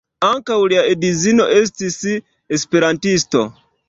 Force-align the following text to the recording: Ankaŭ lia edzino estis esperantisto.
Ankaŭ 0.27 0.55
lia 0.71 0.85
edzino 0.93 1.45
estis 1.57 1.97
esperantisto. 2.59 3.45